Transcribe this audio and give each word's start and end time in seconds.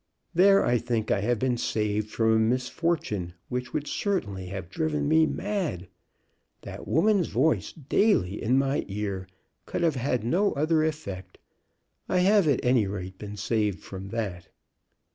There 0.33 0.65
I 0.65 0.79
think 0.79 1.11
I 1.11 1.21
have 1.21 1.37
been 1.37 1.57
saved 1.57 2.09
from 2.09 2.31
a 2.31 2.39
misfortune 2.39 3.35
which 3.49 3.71
would 3.71 3.85
certainly 3.87 4.47
have 4.47 4.71
driven 4.71 5.07
me 5.07 5.27
mad. 5.27 5.89
That 6.63 6.87
woman's 6.87 7.27
voice 7.27 7.71
daily 7.71 8.41
in 8.41 8.57
my 8.57 8.83
ear 8.87 9.27
could 9.67 9.81
have 9.83 9.97
had 9.97 10.23
no 10.23 10.53
other 10.53 10.83
effect. 10.83 11.37
I 12.09 12.17
have 12.21 12.47
at 12.47 12.65
any 12.65 12.87
rate 12.87 13.19
been 13.19 13.37
saved 13.37 13.81
from 13.83 14.07
that." 14.07 14.49